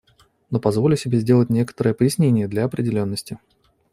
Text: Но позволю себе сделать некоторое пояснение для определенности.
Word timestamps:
Но 0.49 0.59
позволю 0.59 0.95
себе 0.97 1.19
сделать 1.19 1.51
некоторое 1.51 1.93
пояснение 1.93 2.47
для 2.47 2.65
определенности. 2.65 3.37